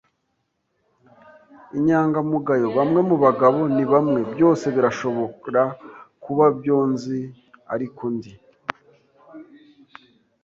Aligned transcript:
inyangamugayo; 1.77 2.67
bamwe 2.77 2.99
mu 3.09 3.15
bagabo 3.23 3.59
ni 3.75 3.85
bamwe; 3.91 4.19
byose 4.33 4.65
birashobora 4.75 5.63
kuba 6.23 6.45
kubyo 6.49 6.75
nzi. 6.91 7.19
Ariko 7.73 8.03
ndi 8.15 8.31